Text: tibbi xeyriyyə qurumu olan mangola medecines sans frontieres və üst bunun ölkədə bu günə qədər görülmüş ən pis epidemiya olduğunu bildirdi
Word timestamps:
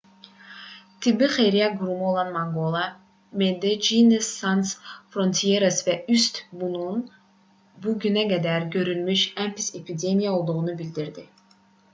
tibbi 1.01 1.27
xeyriyyə 1.35 1.67
qurumu 1.77 2.05
olan 2.11 2.29
mangola 2.37 2.85
medecines 3.41 4.31
sans 4.39 4.73
frontieres 5.15 5.83
və 5.89 5.99
üst 6.17 6.41
bunun 6.63 6.97
ölkədə 6.97 7.23
bu 7.87 7.95
günə 8.07 8.27
qədər 8.35 8.69
görülmüş 8.79 9.29
ən 9.47 9.57
pis 9.61 9.71
epidemiya 9.85 10.37
olduğunu 10.41 10.77
bildirdi 10.85 11.31